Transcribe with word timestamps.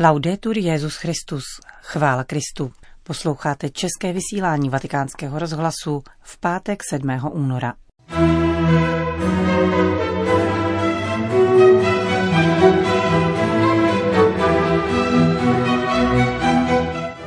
Laudetur 0.00 0.58
Jezus 0.58 0.96
Christus, 0.96 1.44
chvála 1.82 2.24
Kristu. 2.24 2.72
Posloucháte 3.02 3.70
české 3.70 4.12
vysílání 4.12 4.68
Vatikánského 4.68 5.38
rozhlasu 5.38 6.02
v 6.22 6.38
pátek 6.38 6.82
7. 6.90 7.20
února. 7.30 7.74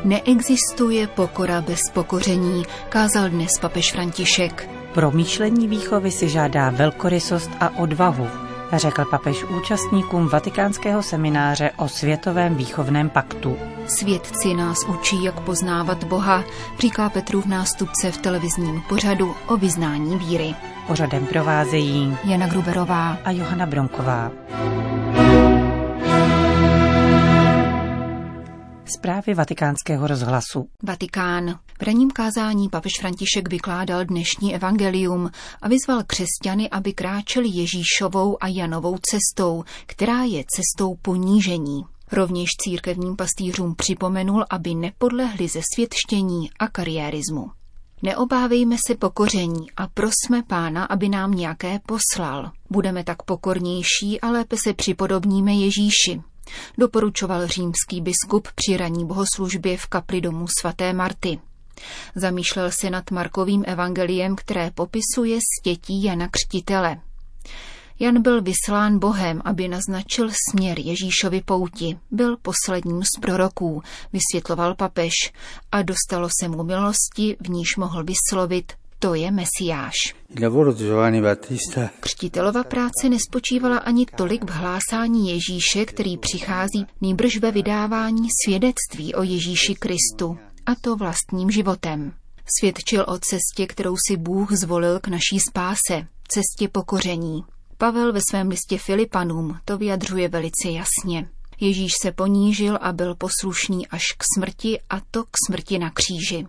Neexistuje 0.03 1.07
pokora 1.07 1.61
bez 1.61 1.79
pokoření, 1.93 2.63
kázal 2.89 3.29
dnes 3.29 3.51
papež 3.61 3.91
František. 3.91 4.69
Promýšlení 4.93 5.67
výchovy 5.67 6.11
si 6.11 6.29
žádá 6.29 6.69
velkorysost 6.69 7.49
a 7.59 7.77
odvahu, 7.77 8.50
řekl 8.77 9.05
papež 9.05 9.43
účastníkům 9.43 10.27
vatikánského 10.27 11.03
semináře 11.03 11.71
o 11.77 11.87
Světovém 11.87 12.55
výchovném 12.55 13.09
paktu. 13.09 13.57
Svědci 13.87 14.53
nás 14.53 14.77
učí, 14.83 15.23
jak 15.23 15.39
poznávat 15.39 16.03
Boha, 16.03 16.43
říká 16.79 17.09
Petrův 17.09 17.45
nástupce 17.45 18.11
v 18.11 18.17
televizním 18.17 18.81
pořadu 18.89 19.35
o 19.47 19.57
vyznání 19.57 20.17
víry. 20.17 20.55
Pořadem 20.87 21.25
provázejí 21.25 22.17
Jana 22.23 22.47
Gruberová 22.47 23.17
a 23.25 23.31
Johana 23.31 23.65
Bronková. 23.65 24.31
Zprávy 28.97 29.33
vatikánského 29.33 30.07
rozhlasu. 30.07 30.67
Vatikán. 30.83 31.59
V 31.79 31.83
ranním 31.83 32.11
kázání 32.11 32.69
papež 32.69 32.91
František 32.99 33.49
vykládal 33.49 34.05
dnešní 34.05 34.55
evangelium 34.55 35.31
a 35.61 35.67
vyzval 35.67 36.03
křesťany, 36.07 36.69
aby 36.69 36.93
kráčeli 36.93 37.49
Ježíšovou 37.49 38.43
a 38.43 38.47
Janovou 38.47 38.97
cestou, 38.97 39.63
která 39.85 40.23
je 40.23 40.43
cestou 40.47 40.95
ponížení. 41.01 41.81
Rovněž 42.11 42.49
církevním 42.61 43.15
pastýřům 43.15 43.75
připomenul, 43.75 44.45
aby 44.49 44.75
nepodlehli 44.75 45.47
ze 45.47 45.61
světštění 45.73 46.49
a 46.59 46.67
kariérismu. 46.67 47.51
Neobávejme 48.01 48.75
se 48.87 48.95
pokoření 48.95 49.71
a 49.77 49.87
prosme 49.87 50.43
pána, 50.47 50.83
aby 50.85 51.09
nám 51.09 51.31
nějaké 51.31 51.79
poslal. 51.85 52.51
Budeme 52.69 53.03
tak 53.03 53.23
pokornější 53.23 54.21
a 54.21 54.29
lépe 54.29 54.55
se 54.57 54.73
připodobníme 54.73 55.53
Ježíši, 55.53 56.21
doporučoval 56.77 57.47
římský 57.47 58.01
biskup 58.01 58.47
při 58.55 58.77
raní 58.77 59.05
bohoslužbě 59.05 59.77
v 59.77 59.85
kapli 59.85 60.21
domu 60.21 60.45
svaté 60.61 60.93
Marty. 60.93 61.39
Zamýšlel 62.15 62.71
se 62.71 62.89
nad 62.89 63.11
Markovým 63.11 63.63
evangeliem, 63.67 64.35
které 64.35 64.71
popisuje 64.71 65.39
stětí 65.59 66.03
Jana 66.03 66.27
Křtitele. 66.27 66.97
Jan 67.99 68.21
byl 68.21 68.41
vyslán 68.41 68.99
Bohem, 68.99 69.41
aby 69.45 69.67
naznačil 69.67 70.29
směr 70.49 70.79
Ježíšovi 70.79 71.41
pouti. 71.41 71.99
Byl 72.11 72.37
posledním 72.37 73.03
z 73.03 73.19
proroků, 73.21 73.83
vysvětloval 74.13 74.75
papež, 74.75 75.13
a 75.71 75.81
dostalo 75.81 76.29
se 76.41 76.47
mu 76.47 76.63
milosti, 76.63 77.37
v 77.39 77.49
níž 77.49 77.77
mohl 77.77 78.03
vyslovit 78.03 78.73
to 79.01 79.13
je 79.13 79.31
Mesiáš. 79.31 79.95
Křtitelova 81.99 82.63
práce 82.63 83.09
nespočívala 83.09 83.77
ani 83.77 84.05
tolik 84.05 84.43
v 84.43 84.49
hlásání 84.49 85.29
Ježíše, 85.29 85.85
který 85.85 86.17
přichází 86.17 86.85
nýbrž 87.01 87.37
ve 87.37 87.51
vydávání 87.51 88.27
svědectví 88.45 89.15
o 89.15 89.23
Ježíši 89.23 89.75
Kristu, 89.75 90.37
a 90.65 90.75
to 90.81 90.95
vlastním 90.95 91.51
životem. 91.51 92.13
Svědčil 92.59 93.05
o 93.07 93.17
cestě, 93.17 93.67
kterou 93.67 93.95
si 94.07 94.17
Bůh 94.17 94.51
zvolil 94.51 94.99
k 94.99 95.07
naší 95.07 95.39
spáse, 95.49 96.07
cestě 96.27 96.67
pokoření. 96.71 97.43
Pavel 97.77 98.13
ve 98.13 98.19
svém 98.29 98.47
listě 98.47 98.77
Filipanům 98.77 99.57
to 99.65 99.77
vyjadřuje 99.77 100.29
velice 100.29 100.69
jasně. 100.69 101.29
Ježíš 101.59 101.91
se 102.01 102.11
ponížil 102.11 102.77
a 102.81 102.93
byl 102.93 103.15
poslušný 103.15 103.87
až 103.87 104.03
k 104.17 104.23
smrti 104.37 104.79
a 104.89 105.01
to 105.11 105.23
k 105.23 105.29
smrti 105.47 105.79
na 105.79 105.89
kříži. 105.89 106.47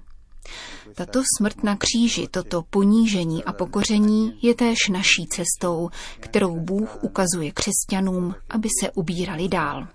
Tato 0.95 1.23
smrt 1.39 1.65
na 1.65 1.77
kříži, 1.77 2.29
toto 2.31 2.63
ponížení 2.71 3.45
a 3.45 3.53
pokoření 3.53 4.39
je 4.43 4.55
též 4.55 4.79
naší 4.91 5.27
cestou, 5.31 5.89
kterou 6.21 6.61
Bůh 6.61 7.05
ukazuje 7.05 7.53
křesťanům, 7.53 8.35
aby 8.51 8.69
se 8.81 8.91
ubírali 8.91 9.49
dál. 9.49 9.89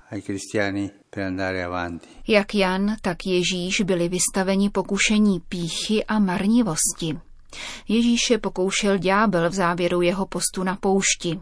Jak 2.28 2.56
Jan, 2.56 2.96
tak 3.02 3.18
Ježíš 3.26 3.82
byli 3.82 4.10
vystaveni 4.10 4.70
pokušení 4.70 5.40
píchy 5.40 6.06
a 6.06 6.20
marnivosti. 6.20 7.20
Ježíše 7.88 8.38
pokoušel 8.38 8.98
ďábel 8.98 9.50
v 9.50 9.54
závěru 9.54 10.02
jeho 10.02 10.26
postu 10.26 10.64
na 10.64 10.76
poušti. 10.76 11.40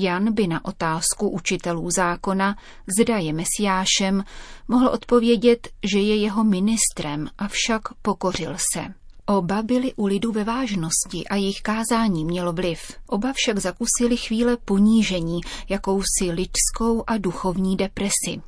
Jan 0.00 0.34
by 0.34 0.46
na 0.46 0.64
otázku 0.64 1.28
učitelů 1.28 1.90
zákona, 1.90 2.56
zda 2.98 3.16
je 3.16 3.32
mesiášem, 3.32 4.24
mohl 4.68 4.88
odpovědět, 4.88 5.68
že 5.92 5.98
je 5.98 6.16
jeho 6.16 6.44
ministrem, 6.44 7.28
avšak 7.38 7.82
pokořil 8.02 8.56
se. 8.74 8.94
Oba 9.26 9.62
byli 9.62 9.92
u 9.96 10.06
lidu 10.06 10.32
ve 10.32 10.44
vážnosti 10.44 11.28
a 11.30 11.36
jejich 11.36 11.60
kázání 11.62 12.24
mělo 12.24 12.52
vliv. 12.52 12.80
Oba 13.06 13.32
však 13.34 13.58
zakusili 13.58 14.16
chvíle 14.16 14.56
ponížení, 14.64 15.40
jakousi 15.68 16.30
lidskou 16.30 17.04
a 17.06 17.18
duchovní 17.18 17.76
depresi. 17.76 18.42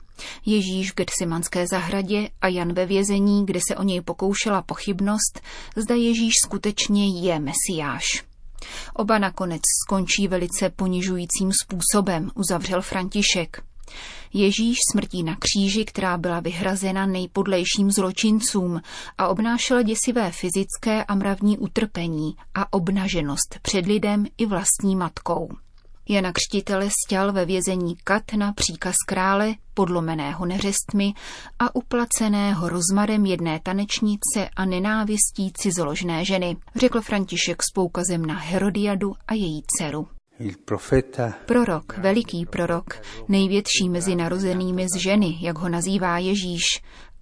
Ježíš 0.47 0.93
v 0.93 0.95
Getsemanské 0.95 1.67
zahradě 1.67 2.29
a 2.41 2.49
Jan 2.49 2.73
ve 2.73 2.87
vězení, 2.87 3.47
kde 3.47 3.61
se 3.69 3.77
o 3.77 3.83
něj 3.83 4.01
pokoušela 4.01 4.63
pochybnost, 4.63 5.41
zda 5.77 5.95
Ježíš 5.95 6.33
skutečně 6.45 7.21
je 7.21 7.41
mesiáš. 7.41 8.30
Oba 8.95 9.19
nakonec 9.19 9.61
skončí 9.87 10.29
velice 10.29 10.71
ponižujícím 10.77 11.51
způsobem, 11.63 12.31
uzavřel 12.35 12.83
František. 12.83 13.63
Ježíš 14.33 14.77
smrtí 14.93 15.23
na 15.23 15.37
kříži, 15.37 15.85
která 15.85 16.19
byla 16.19 16.41
vyhrazena 16.41 17.07
nejpodlejším 17.07 17.91
zločincům 17.91 18.81
a 19.19 19.29
obnášela 19.29 19.83
děsivé 19.83 20.31
fyzické 20.33 21.05
a 21.05 21.15
mravní 21.15 21.59
utrpení 21.59 22.35
a 22.55 22.73
obnaženost 22.73 23.59
před 23.63 23.87
lidem 23.87 24.27
i 24.39 24.47
vlastní 24.47 24.97
matkou. 24.97 25.49
Jana 26.11 26.33
Křtitele 26.33 26.89
stěl 27.05 27.33
ve 27.33 27.45
vězení 27.45 27.97
kat 28.05 28.23
na 28.37 28.53
příkaz 28.53 28.95
krále, 29.07 29.55
podlomeného 29.75 30.47
neřestmi 30.47 31.13
a 31.59 31.75
uplaceného 31.75 32.69
rozmarem 32.69 33.27
jedné 33.27 33.61
tanečnice 33.63 34.49
a 34.57 34.65
nenávistí 34.65 35.53
cizoložné 35.55 36.25
ženy, 36.25 36.57
řekl 36.77 37.01
František 37.01 37.63
s 37.63 37.67
poukazem 37.75 38.27
na 38.27 38.35
Herodiadu 38.39 39.15
a 39.29 39.35
její 39.35 39.63
dceru. 39.67 40.09
Prorok, 41.47 41.99
veliký 41.99 42.47
prorok, 42.47 43.03
největší 43.29 43.89
mezi 43.89 44.17
narozenými 44.17 44.87
z 44.95 44.97
ženy, 44.97 45.39
jak 45.41 45.59
ho 45.59 45.69
nazývá 45.69 46.19
Ježíš, 46.19 46.63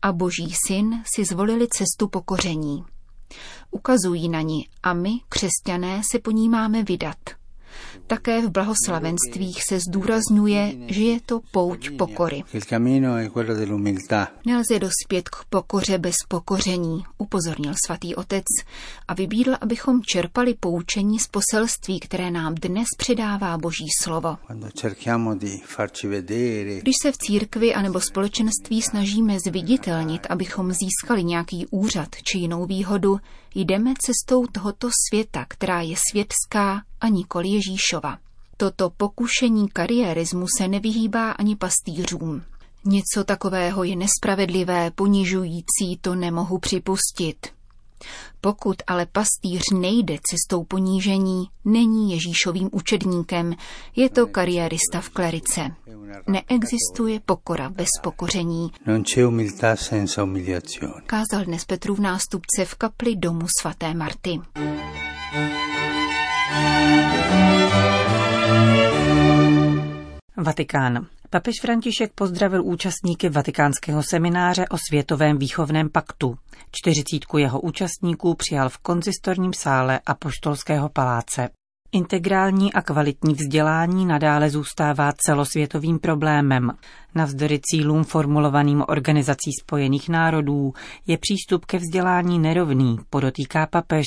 a 0.03 0.12
boží 0.12 0.55
syn 0.66 1.03
si 1.15 1.25
zvolili 1.25 1.66
cestu 1.69 2.09
pokoření. 2.09 2.84
Ukazují 3.70 4.28
na 4.28 4.41
ní 4.41 4.69
a 4.82 4.93
my, 4.93 5.10
křesťané, 5.28 6.03
se 6.10 6.19
po 6.19 6.31
ní 6.31 6.49
máme 6.49 6.82
vydat– 6.82 7.19
také 8.06 8.40
v 8.46 8.50
blahoslavenstvích 8.50 9.58
se 9.68 9.78
zdůrazňuje, 9.88 10.74
že 10.86 11.02
je 11.02 11.20
to 11.26 11.40
pouť 11.50 11.90
pokory. 11.98 12.42
Nelze 14.46 14.78
dospět 14.78 15.28
k 15.28 15.44
pokoře 15.50 15.98
bez 15.98 16.14
pokoření, 16.28 17.04
upozornil 17.18 17.74
svatý 17.86 18.14
otec 18.14 18.44
a 19.08 19.14
vybídl, 19.14 19.54
abychom 19.60 20.02
čerpali 20.02 20.54
poučení 20.54 21.18
z 21.18 21.26
poselství, 21.26 22.00
které 22.00 22.30
nám 22.30 22.54
dnes 22.54 22.86
předává 22.98 23.58
Boží 23.58 23.86
slovo. 24.02 24.36
Když 26.82 26.94
se 27.02 27.12
v 27.12 27.18
církvi 27.18 27.74
anebo 27.74 28.00
společenství 28.00 28.82
snažíme 28.82 29.36
zviditelnit, 29.46 30.26
abychom 30.30 30.72
získali 30.72 31.24
nějaký 31.24 31.66
úřad 31.70 32.08
či 32.22 32.38
jinou 32.38 32.66
výhodu, 32.66 33.18
jdeme 33.54 33.94
cestou 33.98 34.46
tohoto 34.46 34.88
světa, 35.08 35.44
která 35.48 35.80
je 35.80 35.94
světská 36.10 36.82
a 37.00 37.09
nikoli 37.09 37.48
Ježíšova. 37.48 38.19
Toto 38.56 38.91
pokušení 38.91 39.69
kariérismu 39.69 40.47
se 40.59 40.69
nevyhýbá 40.69 41.31
ani 41.31 41.56
pastýřům. 41.56 42.42
Něco 42.84 43.25
takového 43.25 43.84
je 43.84 43.97
nespravedlivé, 43.97 44.90
ponižující, 44.90 45.99
to 46.00 46.14
nemohu 46.14 46.58
připustit. 46.58 47.46
Pokud 48.40 48.76
ale 48.87 49.06
pastýř 49.06 49.62
nejde 49.75 50.14
cestou 50.31 50.64
ponížení, 50.64 51.44
není 51.64 52.12
Ježíšovým 52.12 52.69
učedníkem, 52.72 53.55
je 53.96 54.11
to 54.11 54.26
kariérista 54.26 55.00
v 55.00 55.08
klerice. 55.08 55.61
Neexistuje 56.26 57.20
pokora 57.20 57.70
bez 57.70 57.88
pokoření. 58.02 58.70
Kázal 61.06 61.44
dnes 61.44 61.64
Petrův 61.64 61.99
nástupce 61.99 62.64
v 62.64 62.75
kapli 62.75 63.17
domu 63.17 63.46
svaté 63.61 63.94
Marty. 63.94 64.40
Vatikán. 70.37 71.06
Papež 71.31 71.55
František 71.61 72.12
pozdravil 72.15 72.65
účastníky 72.65 73.29
vatikánského 73.29 74.03
semináře 74.03 74.65
o 74.70 74.76
Světovém 74.88 75.38
výchovném 75.38 75.91
paktu. 75.91 76.38
Čtyřicítku 76.73 77.38
jeho 77.38 77.61
účastníků 77.61 78.35
přijal 78.35 78.69
v 78.69 78.79
konzistorním 78.79 79.53
sále 79.53 80.00
Apoštolského 80.06 80.88
paláce. 80.88 81.49
Integrální 81.93 82.73
a 82.73 82.82
kvalitní 82.82 83.35
vzdělání 83.35 84.06
nadále 84.06 84.50
zůstává 84.50 85.12
celosvětovým 85.26 85.99
problémem. 85.99 86.70
Navzdory 87.14 87.61
cílům 87.62 88.05
formulovaným 88.05 88.85
Organizací 88.88 89.50
spojených 89.61 90.08
národů 90.08 90.73
je 91.06 91.19
přístup 91.19 91.64
ke 91.64 91.79
vzdělání 91.79 92.38
nerovný, 92.38 92.96
podotýká 93.11 93.67
papež 93.67 94.06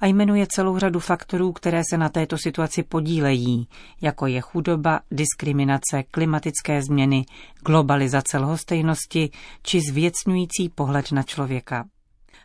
a 0.00 0.06
jmenuje 0.06 0.46
celou 0.46 0.78
řadu 0.78 1.00
faktorů, 1.00 1.52
které 1.52 1.82
se 1.90 1.98
na 1.98 2.08
této 2.08 2.38
situaci 2.38 2.82
podílejí, 2.82 3.68
jako 4.00 4.26
je 4.26 4.40
chudoba, 4.40 5.00
diskriminace, 5.10 6.02
klimatické 6.10 6.82
změny, 6.82 7.24
globalizace 7.66 8.38
lhostejnosti 8.38 9.30
či 9.62 9.80
zvěcňující 9.90 10.68
pohled 10.74 11.12
na 11.12 11.22
člověka. 11.22 11.84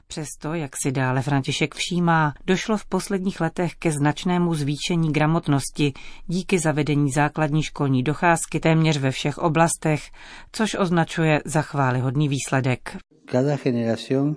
Přesto, 0.08 0.54
jak 0.54 0.72
si 0.84 0.92
dále 0.92 1.22
František 1.22 1.76
všímá, 1.76 2.34
došlo 2.46 2.78
v 2.78 2.86
posledních 2.86 3.42
letech 3.42 3.72
ke 3.80 3.92
značnému 3.92 4.54
zvýšení 4.54 5.12
gramotnosti 5.12 5.94
díky 6.28 6.60
zavedení 6.60 7.12
základní 7.12 7.64
školní 7.64 8.04
docházky 8.04 8.60
téměř 8.60 8.98
ve 8.98 9.12
všech 9.12 9.38
oblastech, 9.38 10.02
což 10.52 10.76
označuje 10.80 11.42
za 11.46 11.62
chválihodný 11.62 12.30
výsledek. 12.30 12.98
Cada 13.26 13.58
generación 13.64 14.36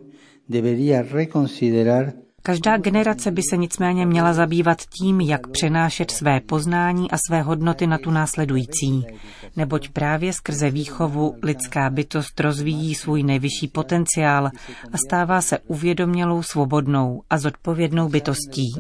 debería 0.49 1.03
reconsiderar 1.03 2.13
Každá 2.49 2.77
generace 2.77 3.31
by 3.31 3.43
se 3.51 3.57
nicméně 3.57 4.07
měla 4.07 4.33
zabývat 4.33 4.79
tím, 4.83 5.21
jak 5.21 5.47
přenášet 5.49 6.11
své 6.11 6.41
poznání 6.41 7.11
a 7.11 7.17
své 7.29 7.43
hodnoty 7.43 7.87
na 7.87 7.99
tu 7.99 8.11
následující. 8.11 9.07
Neboť 9.57 9.89
právě 9.89 10.33
skrze 10.33 10.71
výchovu 10.71 11.35
lidská 11.43 11.91
bytost 11.91 12.41
rozvíjí 12.41 12.95
svůj 12.95 13.23
nejvyšší 13.23 13.69
potenciál 13.69 14.47
a 14.93 14.97
stává 15.07 15.41
se 15.41 15.59
uvědomělou, 15.59 16.43
svobodnou 16.43 17.23
a 17.31 17.39
zodpovědnou 17.39 18.09
bytostí. 18.09 18.73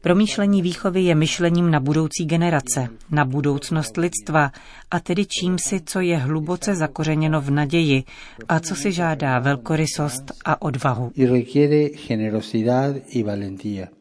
Promýšlení 0.00 0.62
výchovy 0.62 1.02
je 1.02 1.14
myšlením 1.14 1.70
na 1.70 1.80
budoucí 1.80 2.24
generace, 2.26 2.88
na 3.10 3.24
budoucnost 3.24 3.96
lidstva 3.96 4.52
a 4.90 5.00
tedy 5.00 5.26
čím 5.26 5.58
si, 5.58 5.80
co 5.80 6.00
je 6.00 6.16
hluboce 6.16 6.74
zakořeněno 6.74 7.40
v 7.40 7.50
naději 7.50 8.04
a 8.48 8.60
co 8.60 8.74
si 8.74 8.92
žádá 8.92 9.38
velkorysost 9.38 10.32
a 10.44 10.62
odvahu. 10.62 11.12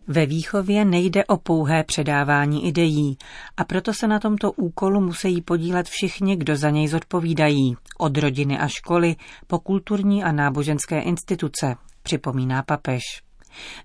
Ve 0.07 0.25
výchově 0.25 0.85
nejde 0.85 1.25
o 1.25 1.37
pouhé 1.37 1.83
předávání 1.83 2.67
ideí 2.67 3.17
a 3.57 3.63
proto 3.63 3.93
se 3.93 4.07
na 4.07 4.19
tomto 4.19 4.51
úkolu 4.51 5.01
musí 5.01 5.41
podílet 5.41 5.89
všichni, 5.89 6.35
kdo 6.35 6.55
za 6.55 6.69
něj 6.69 6.87
zodpovídají, 6.87 7.75
od 7.97 8.17
rodiny 8.17 8.59
a 8.59 8.67
školy 8.67 9.15
po 9.47 9.59
kulturní 9.59 10.23
a 10.23 10.31
náboženské 10.31 11.01
instituce, 11.01 11.75
připomíná 12.03 12.63
papež. 12.63 13.01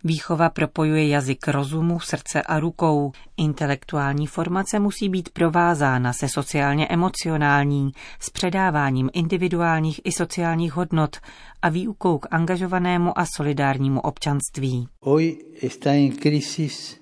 Výchova 0.05 0.51
propojuje 0.51 1.09
jazyk 1.09 1.49
rozumu, 1.49 2.01
srdce 2.01 2.43
a 2.43 2.61
rukou. 2.61 3.13
Intelektuální 3.37 4.27
formace 4.27 4.79
musí 4.79 5.09
být 5.09 5.29
provázána 5.29 6.13
se 6.13 6.29
sociálně 6.29 6.89
emocionální, 6.89 7.93
s 8.21 8.31
předáváním 8.31 9.11
individuálních 9.13 10.01
i 10.05 10.13
sociálních 10.13 10.73
hodnot 10.73 11.17
a 11.63 11.69
výukou 11.69 12.19
k 12.19 12.27
angažovanému 12.31 13.19
a 13.19 13.27
solidárnímu 13.37 14.01
občanství. 14.01 14.89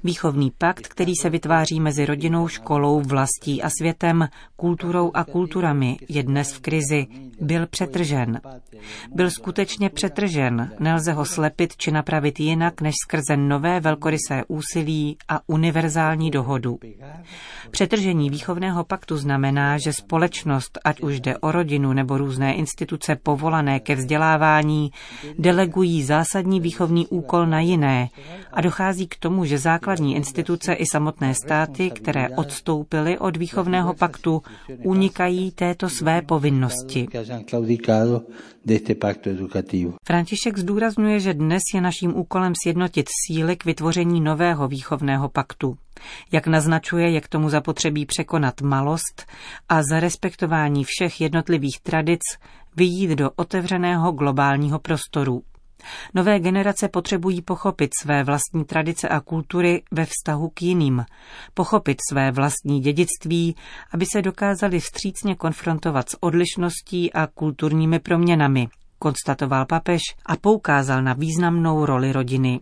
Výchovný 0.05 0.53
pakt, 0.59 0.89
který 0.89 1.13
se 1.23 1.31
vytváří 1.31 1.81
mezi 1.81 2.07
rodinou, 2.07 2.49
školou, 2.49 3.01
vlastí 3.01 3.63
a 3.63 3.71
světem, 3.79 4.29
kulturou 4.57 5.11
a 5.15 5.25
kulturami, 5.25 5.97
je 6.09 6.23
dnes 6.23 6.53
v 6.53 6.61
krizi. 6.61 7.07
Byl 7.41 7.67
přetržen. 7.67 8.41
Byl 9.15 9.31
skutečně 9.31 9.91
přetržen. 9.91 10.71
Nelze 10.81 11.13
ho 11.13 11.25
slepit 11.25 11.77
či 11.77 11.91
napravit 11.91 12.41
jinak, 12.41 12.54
než 12.81 12.95
skrze 13.05 13.37
nové 13.37 13.81
velkorysé 13.81 14.43
úsilí 14.49 15.17
a 15.29 15.41
univerzální 15.47 16.31
dohodu. 16.31 16.79
Přetržení 17.71 18.31
výchovného 18.31 18.85
paktu 18.85 19.17
znamená, 19.17 19.79
že 19.79 19.93
společnost, 19.93 20.79
ať 20.85 21.01
už 21.01 21.21
jde 21.21 21.39
o 21.39 21.53
rodinu 21.53 21.93
nebo 21.93 22.19
různé 22.19 22.55
instituce 22.55 23.17
povolané 23.23 23.81
ke 23.81 23.95
vzdělávání, 23.95 24.91
delegují 25.39 26.03
zásadní 26.03 26.61
výchovný 26.61 27.07
úkol 27.07 27.47
na 27.47 27.61
jiné 27.61 28.09
a 28.53 28.61
dochází 28.61 29.07
k 29.07 29.17
tomu, 29.17 29.45
že 29.45 29.59
základní 29.59 30.17
instituce 30.17 30.73
i 30.73 30.87
samotné 30.87 31.35
státy, 31.35 31.91
které 31.91 32.29
odstoupily 32.29 33.19
od 33.19 33.37
výchovného 33.37 33.95
paktu, 33.95 34.43
unikají 34.85 35.51
této 35.51 35.89
své 35.89 36.23
povinnosti. 36.23 37.09
František 40.07 40.59
zdůrazňuje, 40.59 41.21
že 41.21 41.35
dnes 41.35 41.63
je 41.75 41.81
naším 41.81 42.17
úkolem 42.17 42.44
sjednotit 42.63 43.07
síly 43.27 43.57
k 43.57 43.65
vytvoření 43.65 44.21
nového 44.21 44.69
výchovného 44.69 45.29
paktu. 45.29 45.77
Jak 46.33 46.47
naznačuje, 46.47 47.11
je 47.11 47.21
k 47.21 47.29
tomu 47.29 47.49
zapotřebí 47.49 48.07
překonat 48.07 48.61
malost 48.61 49.27
a 49.69 49.83
za 49.83 50.01
respektování 50.01 50.85
všech 50.85 51.21
jednotlivých 51.21 51.81
tradic 51.81 52.21
vyjít 52.77 53.11
do 53.11 53.31
otevřeného 53.37 54.13
globálního 54.13 54.79
prostoru. 54.79 55.43
Nové 56.15 56.41
generace 56.41 56.89
potřebují 56.89 57.43
pochopit 57.43 57.91
své 58.03 58.25
vlastní 58.25 58.65
tradice 58.65 59.09
a 59.09 59.21
kultury 59.21 59.83
ve 59.91 60.07
vztahu 60.07 60.49
k 60.49 60.63
jiným, 60.63 61.05
pochopit 61.55 61.99
své 62.11 62.31
vlastní 62.31 62.81
dědictví, 62.81 63.57
aby 63.93 64.07
se 64.07 64.23
dokázali 64.23 64.81
vstřícně 64.81 65.35
konfrontovat 65.35 66.11
s 66.11 66.23
odlišností 66.23 67.13
a 67.13 67.27
kulturními 67.27 67.99
proměnami, 67.99 68.69
konstatoval 68.99 69.67
papež 69.67 70.01
a 70.27 70.37
poukázal 70.37 71.03
na 71.03 71.13
významnou 71.13 71.87
roli 71.87 72.13
rodiny. 72.13 72.61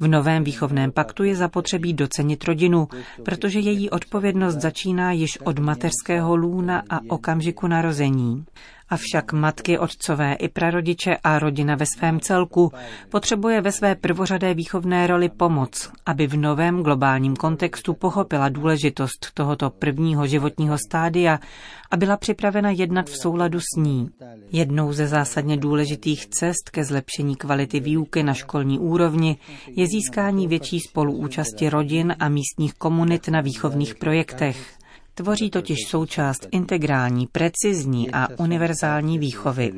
V 0.00 0.06
novém 0.08 0.44
výchovném 0.44 0.92
paktu 0.92 1.24
je 1.24 1.36
zapotřebí 1.36 1.92
docenit 1.92 2.44
rodinu, 2.44 2.88
protože 3.24 3.58
její 3.58 3.90
odpovědnost 3.90 4.54
začíná 4.54 5.12
již 5.12 5.38
od 5.40 5.58
mateřského 5.58 6.36
lůna 6.36 6.82
a 6.90 7.00
okamžiku 7.08 7.66
narození. 7.66 8.44
Avšak 8.88 9.32
matky, 9.32 9.78
otcové 9.78 10.34
i 10.34 10.48
prarodiče 10.48 11.16
a 11.24 11.38
rodina 11.38 11.74
ve 11.74 11.86
svém 11.86 12.20
celku 12.20 12.72
potřebuje 13.08 13.60
ve 13.60 13.72
své 13.72 13.94
prvořadé 13.94 14.54
výchovné 14.54 15.06
roli 15.06 15.28
pomoc, 15.28 15.90
aby 16.06 16.26
v 16.26 16.36
novém 16.36 16.82
globálním 16.82 17.36
kontextu 17.36 17.94
pochopila 17.94 18.48
důležitost 18.48 19.30
tohoto 19.34 19.70
prvního 19.70 20.26
životního 20.26 20.78
stádia 20.78 21.40
a 21.90 21.96
byla 21.96 22.16
připravena 22.16 22.70
jednat 22.70 23.10
v 23.10 23.16
souladu 23.16 23.60
s 23.60 23.76
ní. 23.76 24.08
Jednou 24.52 24.92
ze 24.92 25.06
zásadně 25.06 25.56
důležitých 25.56 26.26
cest 26.26 26.70
ke 26.70 26.84
zlepšení 26.84 27.36
kvality 27.36 27.80
výuky 27.80 28.22
na 28.22 28.34
školní 28.34 28.78
úrovni 28.78 29.36
je 29.76 29.86
získání 29.86 30.48
větší 30.48 30.80
spoluúčasti 30.80 31.68
rodin 31.68 32.14
a 32.18 32.28
místních 32.28 32.74
komunit 32.74 33.28
na 33.28 33.40
výchovných 33.40 33.94
projektech. 33.94 34.83
Tvoří 35.14 35.50
totiž 35.50 35.78
součást 35.88 36.46
integrální, 36.52 37.26
precizní 37.26 38.10
a 38.10 38.28
univerzální 38.38 39.18
výchovy. 39.18 39.72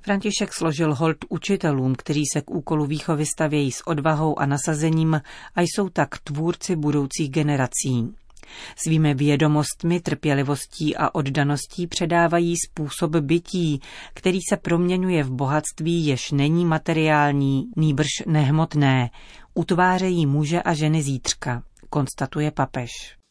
František 0.00 0.54
složil 0.54 0.94
hold 0.94 1.16
učitelům, 1.28 1.94
kteří 1.94 2.22
se 2.32 2.40
k 2.40 2.50
úkolu 2.50 2.86
výchovy 2.86 3.26
stavějí 3.26 3.72
s 3.72 3.86
odvahou 3.86 4.38
a 4.38 4.46
nasazením 4.46 5.20
a 5.56 5.60
jsou 5.60 5.88
tak 5.88 6.18
tvůrci 6.18 6.76
budoucích 6.76 7.30
generací. 7.30 8.14
Svými 8.76 9.14
vědomostmi, 9.14 10.00
trpělivostí 10.00 10.96
a 10.96 11.14
oddaností 11.14 11.86
předávají 11.86 12.54
způsob 12.68 13.16
bytí, 13.16 13.80
který 14.14 14.38
se 14.48 14.56
proměňuje 14.56 15.24
v 15.24 15.30
bohatství, 15.30 16.06
jež 16.06 16.30
není 16.30 16.64
materiální, 16.64 17.64
nýbrž 17.76 18.08
nehmotné. 18.26 19.10
Utvářejí 19.54 20.26
muže 20.26 20.62
a 20.62 20.74
ženy 20.74 21.02
zítřka, 21.02 21.62
konstatuje 21.90 22.50
papež. 22.50 23.21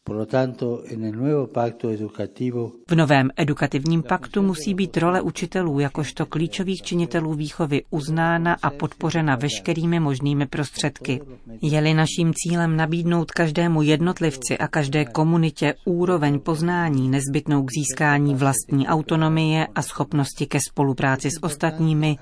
V 2.90 2.96
novém 2.96 3.30
edukativním 3.38 4.04
paktu 4.04 4.42
musí 4.42 4.74
být 4.74 4.98
role 4.98 5.22
učitelů 5.22 5.80
jakožto 5.80 6.26
klíčových 6.26 6.82
činitelů 6.82 7.34
výchovy 7.34 7.84
uznána 7.90 8.58
a 8.64 8.70
podpořena 8.70 9.36
veškerými 9.36 10.00
možnými 10.00 10.48
prostředky. 10.48 11.22
Je-li 11.62 11.94
naším 11.94 12.34
cílem 12.36 12.78
nabídnout 12.78 13.32
každému 13.32 13.82
jednotlivci 13.82 14.58
a 14.58 14.68
každé 14.68 15.06
komunitě 15.06 15.74
úroveň 15.86 16.40
poznání 16.40 17.10
nezbytnou 17.10 17.64
k 17.64 17.72
získání 17.72 18.36
vlastní 18.36 18.88
autonomie 18.88 19.68
a 19.76 19.82
schopnosti 19.82 20.46
ke 20.46 20.60
spolupráci 20.70 21.30
s 21.32 21.44
ostatními, 21.44 22.18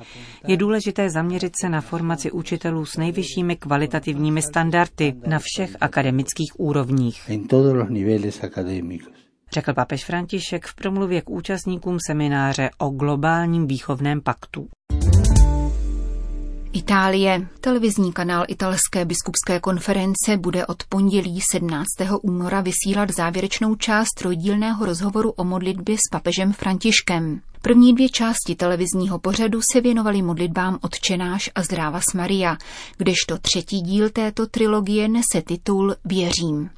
je 0.48 0.58
důležité 0.58 1.10
zaměřit 1.10 1.54
se 1.62 1.70
na 1.70 1.82
formaci 1.82 2.32
učitelů 2.32 2.86
s 2.86 2.98
nejvyššími 2.98 3.56
kvalitativními 3.56 4.42
standardy 4.42 5.14
na 5.28 5.40
všech 5.40 5.76
akademických 5.82 6.60
úrovních 6.60 7.30
los 7.74 7.90
niveles 7.90 8.44
académicos. 8.44 9.14
Řekl 9.52 9.74
papež 9.74 10.06
František 10.06 10.66
v 10.66 10.76
promluvě 10.76 11.22
k 11.22 11.30
účastníkům 11.30 11.98
semináře 12.08 12.70
o 12.78 12.90
globálním 12.90 13.68
výchovném 13.68 14.22
paktu. 14.22 14.68
Itálie. 16.74 17.48
Televizní 17.62 18.14
kanál 18.14 18.46
italské 18.48 19.06
biskupské 19.06 19.60
konference 19.60 20.38
bude 20.38 20.66
od 20.66 20.84
pondělí 20.90 21.40
17. 21.52 21.86
února 22.22 22.62
vysílat 22.62 23.10
závěrečnou 23.18 23.76
část 23.76 24.08
trojdílného 24.18 24.86
rozhovoru 24.86 25.32
o 25.32 25.44
modlitbě 25.44 25.96
s 25.96 26.10
papežem 26.12 26.54
Františkem. 26.54 27.42
První 27.62 27.94
dvě 27.94 28.10
části 28.10 28.56
televizního 28.56 29.20
pořadu 29.20 29.60
se 29.74 29.82
věnovaly 29.82 30.22
modlitbám 30.22 30.80
Otčenáš 30.82 31.50
a 31.56 31.62
Zdráva 31.64 32.00
s 32.00 32.14
Maria, 32.14 32.58
kdežto 32.98 33.38
třetí 33.38 33.82
díl 33.82 34.10
této 34.10 34.48
trilogie 34.48 35.08
nese 35.08 35.42
titul 35.46 35.96
Věřím. 36.06 36.70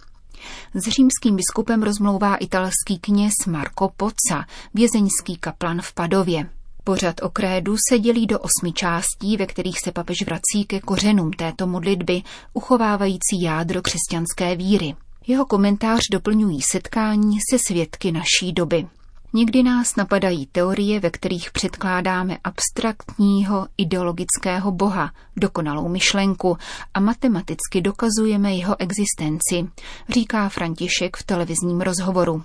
S 0.74 0.90
římským 0.90 1.36
biskupem 1.36 1.84
rozmlouvá 1.84 2.36
italský 2.36 3.00
kněz 3.02 3.34
Marco 3.48 3.90
Pozza, 3.98 4.46
vězeňský 4.74 5.38
kaplan 5.40 5.82
v 5.82 5.94
Padově. 5.94 6.50
Pořad 6.84 7.16
o 7.22 7.30
krédu 7.30 7.76
se 7.90 8.00
dělí 8.00 8.28
do 8.28 8.40
osmi 8.40 8.74
částí, 8.74 9.38
ve 9.38 9.46
kterých 9.46 9.80
se 9.80 9.92
papež 9.92 10.18
vrací 10.26 10.66
ke 10.68 10.80
kořenům 10.80 11.32
této 11.34 11.68
modlitby, 11.68 12.22
uchovávající 12.54 13.42
jádro 13.42 13.82
křesťanské 13.82 14.56
víry. 14.56 14.96
Jeho 15.28 15.46
komentář 15.46 16.00
doplňují 16.12 16.62
setkání 16.62 17.38
se 17.52 17.58
svědky 17.68 18.12
naší 18.12 18.54
doby. 18.54 18.88
Někdy 19.34 19.64
nás 19.64 19.96
napadají 19.96 20.46
teorie, 20.46 21.00
ve 21.00 21.10
kterých 21.10 21.52
předkládáme 21.52 22.38
abstraktního 22.44 23.68
ideologického 23.78 24.72
boha, 24.72 25.12
dokonalou 25.36 25.88
myšlenku 25.88 26.58
a 26.94 27.00
matematicky 27.00 27.82
dokazujeme 27.82 28.54
jeho 28.54 28.76
existenci, 28.80 29.72
říká 30.10 30.50
František 30.50 31.18
v 31.18 31.24
televizním 31.24 31.82
rozhovoru. 31.82 32.44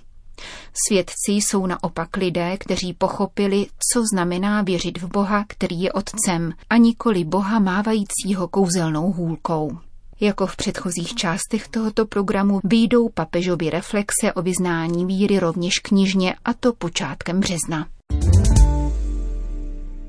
Svědci 0.86 1.32
jsou 1.32 1.66
naopak 1.66 2.16
lidé, 2.16 2.56
kteří 2.56 2.92
pochopili, 2.92 3.66
co 3.92 4.02
znamená 4.12 4.62
věřit 4.62 4.98
v 4.98 5.08
Boha, 5.08 5.44
který 5.48 5.80
je 5.80 5.92
Otcem, 5.92 6.52
a 6.70 6.76
nikoli 6.76 7.24
Boha 7.24 7.58
mávajícího 7.58 8.48
kouzelnou 8.48 9.12
hůlkou. 9.12 9.78
Jako 10.20 10.46
v 10.46 10.56
předchozích 10.56 11.14
částech 11.14 11.68
tohoto 11.68 12.06
programu 12.06 12.60
výjdou 12.64 13.08
papežovi 13.08 13.70
reflexe 13.70 14.32
o 14.34 14.42
vyznání 14.42 15.06
víry 15.06 15.38
rovněž 15.38 15.78
knižně, 15.78 16.34
a 16.44 16.54
to 16.54 16.72
počátkem 16.72 17.40
března. 17.40 17.88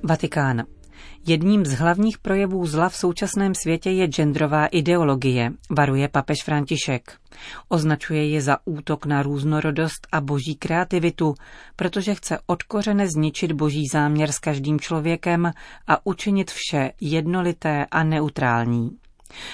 Vatikán. 0.04 0.64
Jedním 1.28 1.66
z 1.66 1.74
hlavních 1.74 2.18
projevů 2.18 2.66
zla 2.66 2.90
v 2.90 2.96
současném 2.96 3.56
světě 3.56 3.90
je 3.90 4.08
genderová 4.08 4.66
ideologie, 4.66 5.52
varuje 5.70 6.08
papež 6.08 6.38
František. 6.46 7.18
Označuje 7.70 8.30
je 8.30 8.42
za 8.42 8.58
útok 8.66 9.06
na 9.06 9.24
různorodost 9.24 10.08
a 10.12 10.22
boží 10.22 10.56
kreativitu, 10.56 11.34
protože 11.76 12.16
chce 12.16 12.40
odkořeně 12.46 13.08
zničit 13.08 13.52
boží 13.52 13.84
záměr 13.94 14.32
s 14.32 14.40
každým 14.40 14.80
člověkem 14.80 15.52
a 15.88 16.06
učinit 16.06 16.52
vše 16.52 16.92
jednolité 17.02 17.86
a 17.92 18.04
neutrální. 18.04 18.98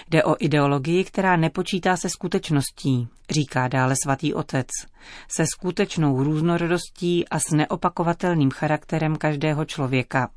Jde 0.10 0.24
o 0.24 0.36
ideologii, 0.40 1.04
která 1.04 1.36
nepočítá 1.38 1.98
se 1.98 2.10
skutečností, 2.10 3.08
říká 3.30 3.68
dále 3.68 3.96
svatý 4.04 4.34
otec, 4.34 4.68
se 5.28 5.46
skutečnou 5.54 6.24
různorodostí 6.24 7.28
a 7.28 7.40
s 7.40 7.52
neopakovatelným 7.52 8.52
charakterem 8.52 9.16
každého 9.16 9.66
člověka. 9.66 10.30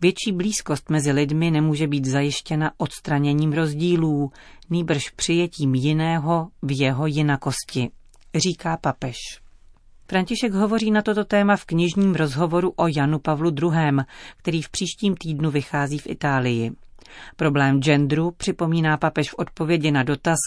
Větší 0.00 0.32
blízkost 0.32 0.90
mezi 0.90 1.12
lidmi 1.12 1.50
nemůže 1.50 1.86
být 1.86 2.04
zajištěna 2.04 2.72
odstraněním 2.76 3.52
rozdílů, 3.52 4.30
nýbrž 4.70 5.10
přijetím 5.10 5.74
jiného 5.74 6.48
v 6.62 6.80
jeho 6.80 7.06
jinakosti, 7.06 7.90
říká 8.34 8.76
papež. 8.76 9.16
František 10.10 10.52
hovoří 10.52 10.90
na 10.90 11.02
toto 11.02 11.24
téma 11.24 11.56
v 11.56 11.64
knižním 11.64 12.14
rozhovoru 12.14 12.72
o 12.76 12.86
Janu 12.96 13.18
Pavlu 13.18 13.50
II., 13.50 13.92
který 14.36 14.62
v 14.62 14.70
příštím 14.70 15.16
týdnu 15.16 15.50
vychází 15.50 15.98
v 15.98 16.06
Itálii. 16.06 16.70
Problém 17.36 17.80
genderu 17.80 18.30
připomíná 18.30 18.96
papež 18.96 19.30
v 19.30 19.34
odpovědi 19.38 19.90
na 19.90 20.02
dotaz, 20.02 20.38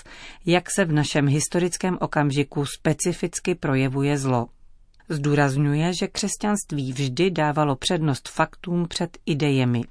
jak 0.45 0.71
se 0.71 0.85
v 0.85 0.91
našem 0.91 1.27
historickém 1.27 1.97
okamžiku 2.01 2.65
specificky 2.65 3.55
projevuje 3.55 4.17
zlo. 4.17 4.47
Zdůrazňuje, 5.09 5.93
že 5.93 6.07
křesťanství 6.07 6.93
vždy 6.93 7.31
dávalo 7.31 7.75
přednost 7.75 8.29
faktům 8.29 8.87
před 8.87 9.17
idejemi. 9.25 9.83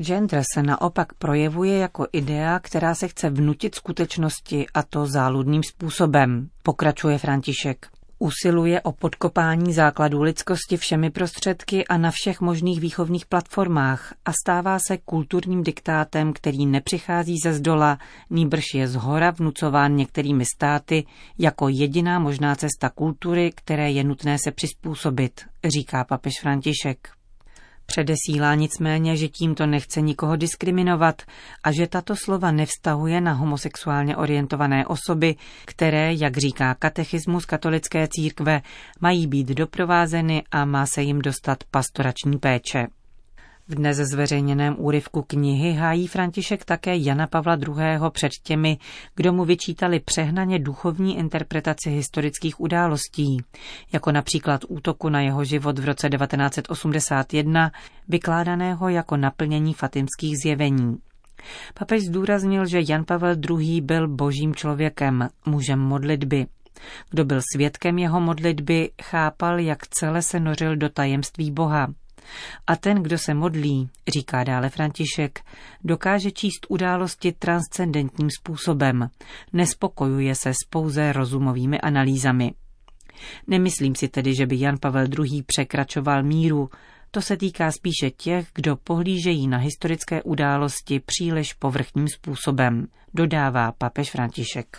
Gender 0.00 0.42
se 0.54 0.62
naopak 0.62 1.14
projevuje 1.14 1.78
jako 1.78 2.06
idea, 2.12 2.58
která 2.58 2.94
se 2.94 3.08
chce 3.08 3.30
vnutit 3.30 3.74
skutečnosti 3.74 4.66
a 4.74 4.82
to 4.82 5.06
záludným 5.06 5.62
způsobem, 5.62 6.48
pokračuje 6.62 7.18
František. 7.18 7.86
Usiluje 8.22 8.80
o 8.80 8.92
podkopání 8.92 9.72
základů 9.72 10.22
lidskosti 10.22 10.76
všemi 10.76 11.10
prostředky 11.10 11.86
a 11.86 11.96
na 11.96 12.10
všech 12.10 12.40
možných 12.40 12.80
výchovných 12.80 13.26
platformách 13.26 14.14
a 14.24 14.32
stává 14.32 14.78
se 14.78 14.98
kulturním 14.98 15.62
diktátem, 15.62 16.32
který 16.32 16.66
nepřichází 16.66 17.38
ze 17.44 17.52
zdola, 17.52 17.98
nýbrž 18.30 18.64
je 18.74 18.88
zhora 18.88 19.30
vnucován 19.30 19.96
některými 19.96 20.44
státy 20.44 21.04
jako 21.38 21.68
jediná 21.68 22.18
možná 22.18 22.54
cesta 22.54 22.90
kultury, 22.94 23.52
které 23.54 23.90
je 23.90 24.04
nutné 24.04 24.36
se 24.44 24.50
přizpůsobit, 24.50 25.40
říká 25.76 26.04
papež 26.04 26.32
František. 26.40 27.19
Předesílá 27.90 28.54
nicméně, 28.54 29.16
že 29.16 29.28
tímto 29.28 29.66
nechce 29.66 30.00
nikoho 30.00 30.36
diskriminovat 30.36 31.22
a 31.64 31.72
že 31.72 31.86
tato 31.86 32.16
slova 32.16 32.50
nevztahuje 32.50 33.20
na 33.20 33.32
homosexuálně 33.32 34.16
orientované 34.16 34.86
osoby, 34.86 35.36
které, 35.64 36.14
jak 36.14 36.36
říká 36.36 36.74
katechismus 36.74 37.44
katolické 37.44 38.08
církve, 38.08 38.62
mají 39.00 39.26
být 39.26 39.48
doprovázeny 39.48 40.42
a 40.50 40.64
má 40.64 40.86
se 40.86 41.02
jim 41.02 41.18
dostat 41.18 41.64
pastorační 41.70 42.38
péče. 42.38 42.86
V 43.70 43.74
dnes 43.74 43.96
zveřejněném 43.96 44.74
úryvku 44.78 45.22
knihy 45.22 45.72
hájí 45.72 46.06
František 46.06 46.64
také 46.64 46.96
Jana 46.96 47.26
Pavla 47.26 47.54
II. 47.54 48.00
před 48.10 48.32
těmi, 48.42 48.78
kdo 49.16 49.32
mu 49.32 49.44
vyčítali 49.44 50.00
přehnaně 50.00 50.58
duchovní 50.58 51.18
interpretaci 51.18 51.90
historických 51.90 52.60
událostí, 52.60 53.36
jako 53.92 54.12
například 54.12 54.60
útoku 54.68 55.08
na 55.08 55.20
jeho 55.20 55.44
život 55.44 55.78
v 55.78 55.84
roce 55.84 56.08
1981, 56.08 57.70
vykládaného 58.08 58.88
jako 58.88 59.16
naplnění 59.16 59.74
fatimských 59.74 60.36
zjevení. 60.44 60.96
Papež 61.74 62.02
zdůraznil, 62.02 62.66
že 62.66 62.82
Jan 62.88 63.04
Pavel 63.04 63.36
II. 63.50 63.80
byl 63.80 64.08
božím 64.08 64.54
člověkem, 64.54 65.28
mužem 65.46 65.78
modlitby. 65.78 66.46
Kdo 67.10 67.24
byl 67.24 67.40
svědkem 67.54 67.98
jeho 67.98 68.20
modlitby, 68.20 68.90
chápal, 69.02 69.58
jak 69.58 69.86
celé 69.86 70.22
se 70.22 70.40
nořil 70.40 70.76
do 70.76 70.88
tajemství 70.88 71.50
Boha– 71.50 71.88
a 72.66 72.76
ten, 72.76 73.02
kdo 73.02 73.18
se 73.18 73.34
modlí, 73.34 73.90
říká 74.14 74.44
dále 74.44 74.70
František, 74.70 75.40
dokáže 75.84 76.30
číst 76.30 76.66
události 76.68 77.32
transcendentním 77.32 78.28
způsobem. 78.38 79.10
Nespokojuje 79.52 80.34
se 80.34 80.50
s 80.50 80.66
pouze 80.70 81.12
rozumovými 81.12 81.80
analýzami. 81.80 82.54
Nemyslím 83.46 83.94
si 83.94 84.08
tedy, 84.08 84.34
že 84.34 84.46
by 84.46 84.60
Jan 84.60 84.76
Pavel 84.80 85.06
II. 85.18 85.42
překračoval 85.42 86.22
míru, 86.22 86.70
to 87.10 87.22
se 87.22 87.36
týká 87.36 87.72
spíše 87.72 88.10
těch, 88.10 88.48
kdo 88.54 88.76
pohlížejí 88.76 89.48
na 89.48 89.58
historické 89.58 90.22
události 90.22 91.00
příliš 91.00 91.52
povrchním 91.52 92.08
způsobem, 92.08 92.86
dodává 93.14 93.72
papež 93.72 94.10
František. 94.10 94.78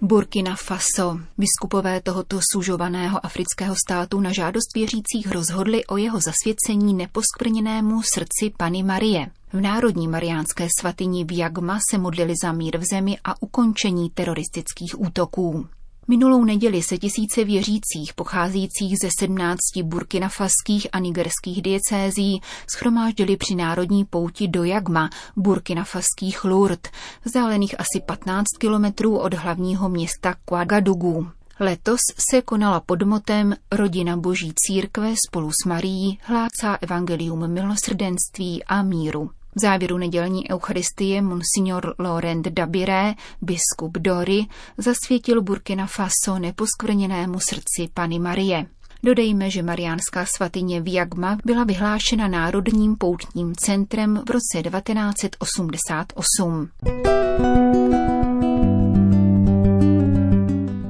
Burkina 0.00 0.56
Faso. 0.56 1.18
Biskupové 1.38 2.00
tohoto 2.00 2.40
sužovaného 2.52 3.26
afrického 3.26 3.74
státu 3.86 4.20
na 4.20 4.32
žádost 4.32 4.74
věřících 4.74 5.32
rozhodli 5.32 5.86
o 5.86 5.96
jeho 5.96 6.20
zasvěcení 6.20 6.94
neposkvrněnému 6.94 8.02
srdci 8.14 8.52
Pany 8.56 8.82
Marie. 8.82 9.30
V 9.52 9.60
Národní 9.60 10.08
mariánské 10.08 10.68
svatyni 10.80 11.24
v 11.24 11.38
Jagma 11.38 11.78
se 11.90 11.98
modlili 11.98 12.34
za 12.42 12.52
mír 12.52 12.78
v 12.78 12.84
zemi 12.92 13.18
a 13.24 13.42
ukončení 13.42 14.10
teroristických 14.10 15.00
útoků. 15.00 15.68
Minulou 16.10 16.44
neděli 16.44 16.82
se 16.82 16.98
tisíce 16.98 17.44
věřících 17.44 18.14
pocházejících 18.14 18.96
ze 19.02 19.08
17 19.18 19.58
burkinafaských 19.82 20.86
a 20.92 20.98
nigerských 20.98 21.62
diecézí 21.62 22.40
schromáždili 22.74 23.36
při 23.36 23.54
národní 23.54 24.04
pouti 24.04 24.48
do 24.48 24.64
Jagma, 24.64 25.10
burkinafaských 25.36 26.44
Lourdes, 26.44 26.90
vzdálených 27.24 27.80
asi 27.80 28.00
15 28.06 28.44
kilometrů 28.58 29.18
od 29.18 29.34
hlavního 29.34 29.88
města 29.88 30.34
Ouagadougou. 30.50 31.26
Letos 31.60 32.00
se 32.30 32.42
konala 32.42 32.80
pod 32.80 33.02
motem 33.02 33.54
Rodina 33.72 34.16
Boží 34.16 34.52
církve 34.56 35.14
spolu 35.28 35.50
s 35.50 35.66
Marií 35.66 36.18
hlásá 36.22 36.78
evangelium 36.80 37.52
milosrdenství 37.52 38.64
a 38.64 38.82
míru. 38.82 39.30
V 39.58 39.60
závěru 39.60 39.98
nedělní 39.98 40.50
eucharistie 40.50 41.22
monsignor 41.22 41.94
Laurent 41.98 42.48
Dabiré, 42.48 43.14
biskup 43.42 43.98
Dory, 43.98 44.46
zasvětil 44.76 45.42
Burkina 45.42 45.86
Faso 45.86 46.38
neposkvrněnému 46.38 47.40
srdci 47.40 47.88
Pany 47.94 48.18
Marie. 48.18 48.66
Dodejme, 49.02 49.50
že 49.50 49.62
mariánská 49.62 50.24
svatyně 50.36 50.80
v 50.80 50.92
Jagma 50.94 51.38
byla 51.44 51.64
vyhlášena 51.64 52.28
Národním 52.28 52.96
poutním 52.96 53.54
centrem 53.54 54.22
v 54.26 54.30
roce 54.30 54.62
1988. 54.70 56.68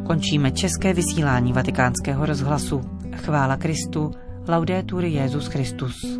Končíme 0.06 0.50
české 0.50 0.92
vysílání 0.92 1.52
vatikánského 1.52 2.26
rozhlasu. 2.26 2.80
Chvála 3.16 3.56
Kristu, 3.56 4.10
laudetur 4.48 5.04
Jezus 5.04 5.46
Christus. 5.46 6.18